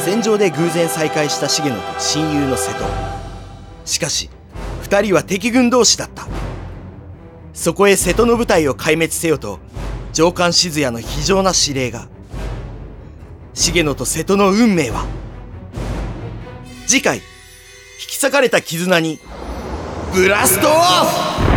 [0.00, 2.84] 戦場で偶然再会した重野と親友の瀬戸。
[3.84, 4.30] しかし
[4.84, 6.26] 2人は敵軍同士だった。
[7.52, 9.58] そこへ瀬戸の部隊を壊滅せよと
[10.12, 12.08] 上官静也の非常な指令が。
[13.54, 15.04] 重野と瀬戸の運命は？
[16.86, 17.22] 次回引
[17.98, 19.20] き裂かれた絆に
[20.14, 21.49] ブラストオフ!